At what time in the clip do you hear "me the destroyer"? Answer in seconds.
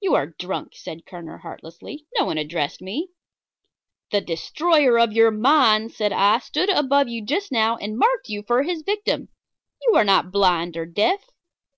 2.80-4.98